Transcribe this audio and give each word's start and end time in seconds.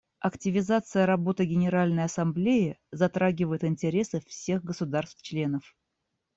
Активизация 0.19 1.05
работы 1.05 1.45
Генеральной 1.45 2.05
Ассамблеи 2.05 2.79
затрагивает 2.91 3.63
интересы 3.63 4.19
всех 4.21 4.63
государств-членов. 4.63 5.75